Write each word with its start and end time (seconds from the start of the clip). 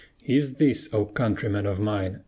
Is 0.25 0.55
this, 0.55 0.91
O 0.95 1.05
countrymen 1.05 1.67
of 1.67 1.79
mine! 1.79 2.17